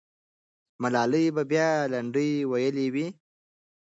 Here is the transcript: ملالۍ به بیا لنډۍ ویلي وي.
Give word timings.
ملالۍ 0.81 1.25
به 1.35 1.43
بیا 1.51 1.69
لنډۍ 1.91 2.31
ویلي 2.51 2.87
وي. 2.93 3.07